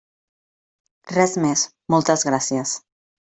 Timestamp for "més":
1.43-1.67